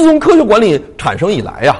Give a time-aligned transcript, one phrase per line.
[0.00, 1.76] 自从科学管理产生以来呀，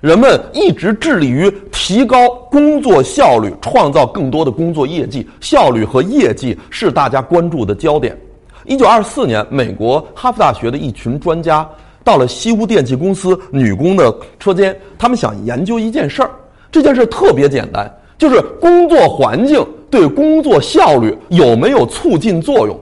[0.00, 5.28] 人们一直致力于提高工作效率，创造更多的工作业绩。
[5.42, 8.18] 效率和业绩是大家关注的焦点。
[8.64, 11.68] 一九二四年，美国哈佛大学的一群专家
[12.02, 16.30] 到了西屋电器公司女工的车间，他们想研究一件事儿。
[16.72, 22.74] 这件事特别简单，就是工作环境对工作效率有没有促进作用。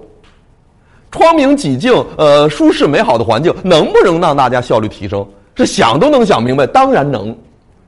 [1.11, 5.27] 窗明几净、呃舒适美好的环境，能不能让大家效率提升？
[5.55, 7.37] 这想都能想明白，当然能，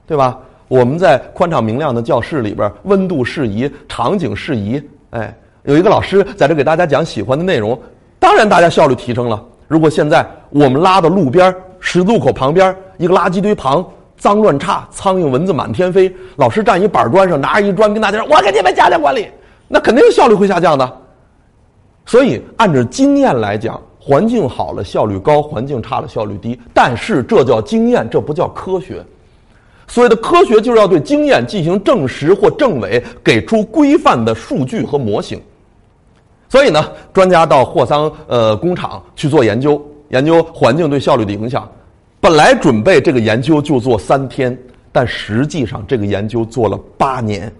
[0.07, 0.39] 对吧？
[0.69, 5.35] 我们在宽敞明亮的教室里边，温度适宜，场景适宜，哎，
[5.65, 7.79] 有一个老师在这给大家讲喜欢的内容，
[8.19, 9.43] 当然大家效率提升了。
[9.69, 13.85] 如果现在我们拉到路边，十字路口旁边一个垃圾堆旁，
[14.17, 19.29] 脏乱差，苍蝇蚊子满天飞，老师站一板砖上，拿着一砖跟大家说：“我给你们加强管理。”
[19.67, 20.97] 那肯定效率会下降的。
[22.11, 26.59] 所以，按照经验来讲，环境好了效率高，环境差了效率低。
[26.75, 29.01] 但是这叫经验，这不叫科学。
[29.87, 35.41] 所谓的科学就是要对经验进行证实或证伪，给出规范的数据和模型。
[36.49, 41.71] 所以呢，专家到霍桑呃工厂去做研究，研究环境对效率的影响。
[42.21, 44.59] 本来准备这个研究就做三天，
[44.91, 47.53] 但实际上这个研究做了八年。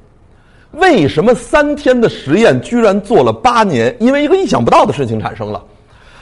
[0.73, 3.95] 为什么三天的实验居然做了八年？
[3.99, 5.63] 因为一个意想不到的事情产生了。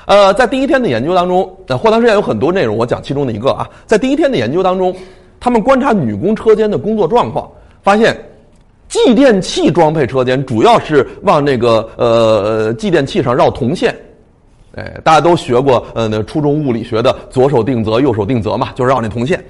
[0.06, 3.68] 呃，在第一天的研究当中，呃，霍桑实验有很多内容，我讲其中的一个啊。
[3.84, 4.94] 在第一天的研究当中，
[5.38, 7.46] 他们观察女工车间的工作状况，
[7.82, 8.16] 发现
[8.88, 13.94] 继电器装配车间主要是往那个呃继电器上绕铜线。
[14.76, 19.44] 哎，大家都学过呃那初中物理学的左手定则，右手定则嘛，就绕那铜线。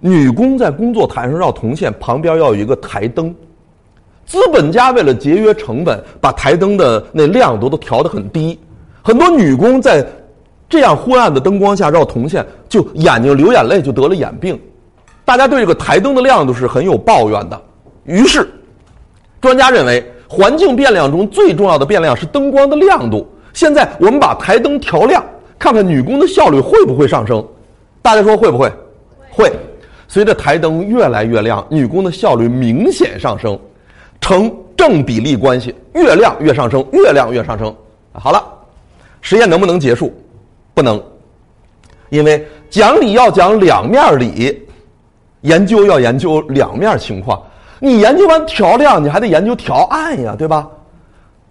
[0.00, 3.34] 女工在工作台上绕铜线，旁边要有一个台灯。
[4.24, 8.58] 资本家为了节约成本，把台灯的那亮度都调得很低。
[9.02, 10.06] 很多女工在
[10.68, 14.60] 这样昏暗的灯光下绕铜线，就眼睛流眼泪，就得了眼病。
[15.24, 17.60] 大家对这个台灯的亮度是很有抱怨的。
[18.04, 18.48] 于是，
[19.40, 23.26] 专家认为，环境变量中最重要的变量是灯光的亮度。
[23.52, 25.24] 现在我们把台灯调亮，
[25.58, 27.42] 看看女工的效率会不会上升？
[28.02, 28.70] 大家说会不会？
[29.30, 29.50] 会。
[30.08, 33.58] 随着台灯越来越亮，女工的效率明显上升，
[34.20, 37.72] 成正比例关系，越亮越上升，越亮越上升。
[38.12, 38.42] 好了，
[39.20, 40.12] 实验能不能结束？
[40.74, 41.02] 不能，
[42.08, 44.66] 因为讲理要讲两面理，
[45.42, 47.42] 研究要研究两面情况。
[47.78, 50.68] 你研究完调亮，你还得研究调暗呀，对吧？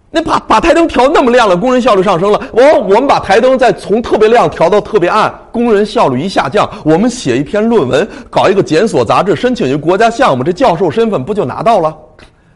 [0.09, 2.41] 那把把台灯调那么亮了，工人效率上升了。
[2.53, 6.69] 我我们把台灯再从特别亮调到特别暗，工人效率一下降。
[6.85, 11.95] 我们写一篇论文，搞一个检索杂志，申请一个国家项目，这教授身份不就拿到了？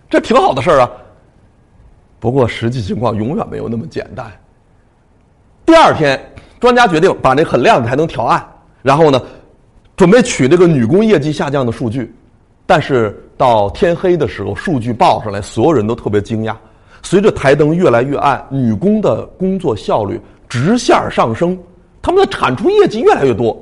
[0.10, 0.90] 这挺好的事儿啊。
[2.22, 4.32] 不过实际情况永远没有那么简单。
[5.66, 6.20] 第二天，
[6.60, 8.42] 专家决定把那很亮的台灯调暗，
[8.82, 9.22] 然后呢，
[9.98, 12.16] 准备取这个女工业绩下降的数据。
[12.66, 16.56] 但是到天黑的时候，数据报上来，所有人都特别惊讶。
[17.04, 21.58] 随着台灯越来越暗，女工的工作效率直线上升，
[22.02, 23.60] 他们的产出业绩越来越多。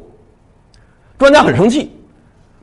[1.18, 1.92] 专家很生气，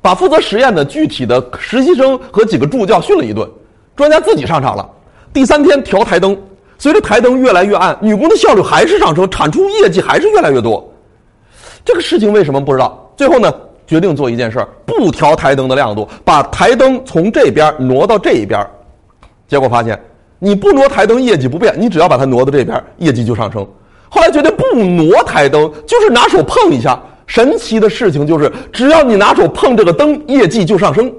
[0.00, 3.48] 把负责实验的具体的实习生和几个助教训了一顿。
[3.94, 4.88] 专家自己上场了。
[5.32, 6.37] 第三天调台灯，
[6.78, 10.87] 随着台灯越来越暗，女工的效率还是上升，产出业绩还是越来越多。
[11.84, 13.10] 这个事情为什么不知道？
[13.16, 13.53] 最后呢，
[13.87, 18.66] 决定做一件事儿，不调台灯的亮度，把台灯从这边挪到这一边。
[19.48, 19.98] 结果发现。
[20.38, 21.74] 你不挪台灯，业绩不变。
[21.78, 23.66] 你只要把它挪到这边，业绩就上升。
[24.08, 27.00] 后来决定不挪台灯，就是拿手碰一下。
[27.26, 31.12] 神奇的事情就是，只要你拿手碰这个灯，业绩就上升。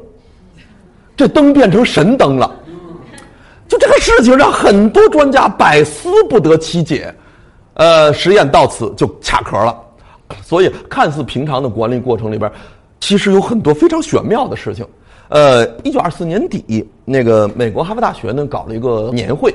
[1.15, 2.49] 这灯变成神灯了。
[3.67, 7.13] 就这个事情让很多专家百思不得其解。
[7.73, 9.75] 呃，实验到此就卡壳了。
[10.43, 12.51] 所以，看似平常的管理过程里边，
[12.99, 14.85] 其实有很多非常玄妙的事情。
[15.29, 19.53] 呃，一九二四年底，那个美国哈佛大学呢搞了一个年会，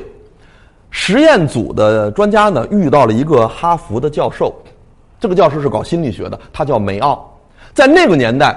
[0.90, 4.54] 实验组的专家呢遇到了一个哈佛的教授，
[5.18, 7.26] 这个教授是搞心理学的，他叫梅奥。
[7.72, 8.54] 在那个年代，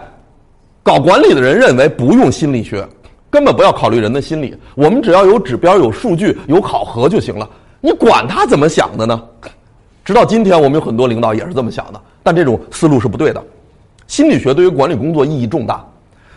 [0.84, 2.86] 搞管理的人认为不用心理学，
[3.30, 7.50] 根本不要考虑人的心理，我们只要有指标、有数据、有考核就行了。
[7.80, 9.24] 你管他怎么想的呢？
[10.04, 13.42] 直到今天，我们有很多领导也是这么想的，但这种思路是不对的。
[14.08, 15.86] 心理学对于管理工作意义重大。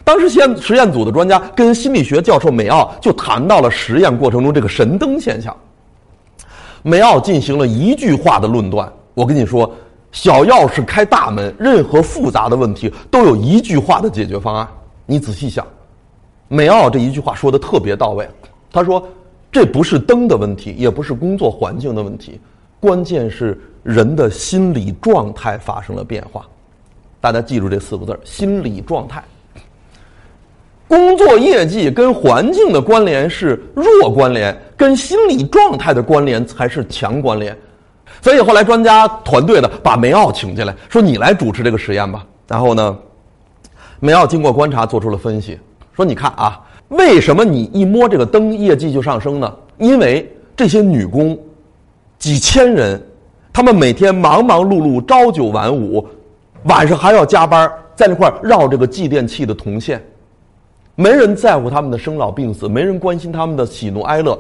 [0.04, 5.54] 当时实验实验组的专家跟心理学教授梅奥就谈到了实验过程中这个神灯现象。
[6.82, 9.70] 梅奥进行了一句话的论断：我跟你说，
[10.12, 14.66] 小钥匙开大门，任何复杂的问题都有一句话的解决方案。
[15.04, 15.66] 你仔细想，
[16.48, 18.26] 梅奥这一句话说的特别到位。
[18.72, 19.06] 他说，
[19.52, 22.40] 这不是灯的问题，也不是工作环境的问题，
[22.80, 26.46] 关键是人的心理状态发生了变化。
[27.20, 29.22] 大家记住这四个字儿：心理状态。
[30.86, 37.54] 工作业绩跟环境的关联是弱关联，跟心理状态的关联才是强关联。
[38.22, 42.24] 所以后来专家团队的把梅奥请进来，说你来主持这个实验吧。
[42.46, 42.98] 然后呢，
[44.00, 45.58] 梅奥经过观察做出了分析，
[45.94, 49.54] 说你看啊，为什么你一摸这个灯业绩就上升呢？
[49.76, 51.38] 因为这些女工，
[52.18, 53.00] 几千人，
[53.52, 56.04] 她们每天忙忙碌碌，朝九晚五，
[56.64, 60.02] 晚上还要加班，在那块绕这个继电器的铜线。
[60.94, 64.36] 没人在乎他们的生老病死，没人关心他们的喜怒哀乐，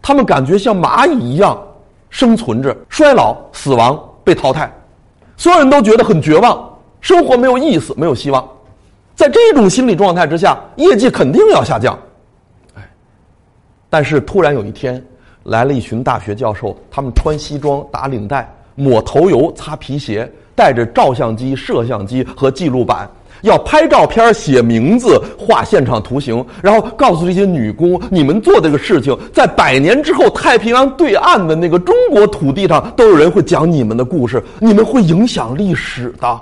[0.00, 1.60] 他们感觉像蚂蚁一样
[2.08, 4.72] 生存着，衰老、死亡、被淘汰，
[5.36, 8.48] 所有人都觉得很绝望，生活没有意思，没有希望。
[9.14, 11.98] 在这种心理状态之下，业绩肯定要下降。
[12.74, 12.82] 哎，
[13.90, 15.04] 但是突然有一天，
[15.44, 23.08] 来了一群大学教授，他们穿西装、打领带、抹头油、擦皮鞋，带着照相机、摄像机和记录板。
[23.42, 36.40] 要拍照片、写名字、画现场图形，然后告诉这些女工，你们做这个事情，在百年之后，太平洋对岸的那个中国土地上，都有人会讲你们的故事，你们会影响历史的。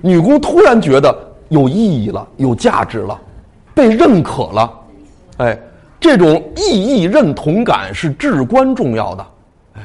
[0.00, 1.16] 女工突然觉得
[1.50, 3.16] 有意义了，有价值了，
[3.72, 4.72] 被认可了，
[5.36, 5.56] 哎，
[6.00, 9.26] 这种意义认同感是至关重要的，
[9.74, 9.82] 哎，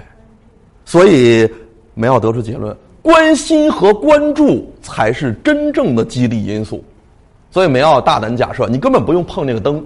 [0.83, 1.47] 所以
[1.93, 2.75] 梅奥得出结论。
[3.07, 6.83] 关心和关注才是真正的激励因素，
[7.49, 9.81] 所以梅奥大胆假设，你根本不用碰那个灯。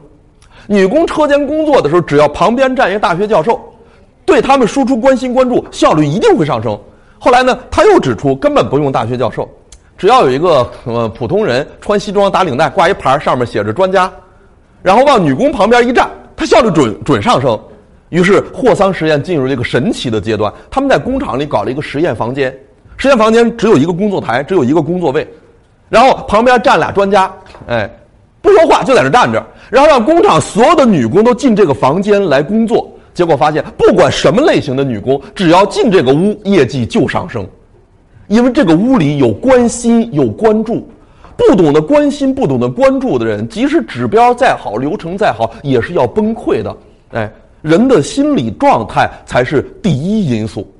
[0.65, 3.61] 女工车间工作的时候，只要旁边站一个大学教授，
[4.25, 6.75] 对他们输出关心关注，效率一定会上升。
[7.19, 9.47] 后来呢，他又指出，根本不用大学教授，
[9.99, 14.11] 只要有一个呃普通人穿西装打领带，挂一牌上面写着专家，
[14.81, 17.59] 然后往女工旁边一站，他效率准准上升。
[18.09, 22.51] 于是霍桑实验进入了一个神奇的阶段，他们在工厂里搞了一个实验房间。
[23.01, 25.27] 实验房间只有一个工作台，只有一个工作位，
[25.89, 27.33] 然后旁边站俩专家，
[27.65, 27.89] 哎，
[28.43, 32.87] 不说话就在这站着，然后让工厂所有的女工都进这个房间来工作。
[33.11, 37.43] 结果发现，不管什么类型的女工，只要进这个屋，业绩就上升，
[38.27, 40.87] 因为这个屋里有关心、有关注。
[41.35, 46.77] 不懂得关心、不懂得关注的人，即使指标再好、流程再好，也是要崩溃的。
[47.13, 47.27] 哎，
[47.63, 50.71] 人的心理状态才是第一因素。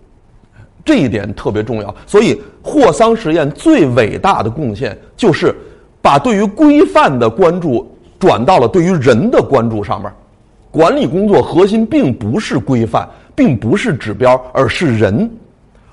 [0.83, 5.56] 这一点特别重要，所以霍桑实验最伟大的贡献就是
[6.01, 7.89] 把对于规范的关注
[8.19, 10.12] 转到了对于人的关注上面。
[10.72, 15.30] 管理工作核心并不是规范，并不是指标，而是人。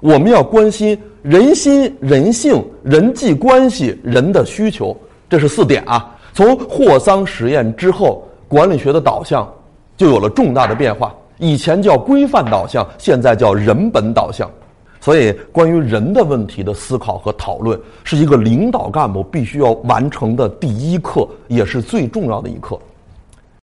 [0.00, 4.96] 我们要关心人心、人性、人际关系、人的需求，
[5.28, 6.14] 这是四点啊。
[6.32, 9.52] 从霍桑实验之后，管理学的导向
[9.96, 11.12] 就有了重大的变化。
[11.38, 14.48] 以前叫规范导向，现在叫人本导向。
[15.00, 22.78] 所以，关于人的问题的思考和讨论，是一个领导干部必须要完成的第一课，也是最重要的一课。